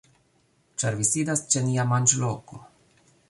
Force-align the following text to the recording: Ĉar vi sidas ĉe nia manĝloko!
Ĉar 0.83 0.97
vi 1.01 1.05
sidas 1.09 1.45
ĉe 1.55 1.63
nia 1.67 1.87
manĝloko! 1.91 2.61